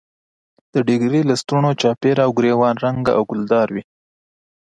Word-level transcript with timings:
د 0.73 0.75
ډیګرې 0.87 1.21
لستوڼو 1.29 1.71
چاپېره 1.81 2.21
او 2.25 2.31
ګرېوان 2.37 2.75
رنګه 2.85 3.11
او 3.17 3.23
ګلدار 3.31 3.67
وي. 3.75 3.83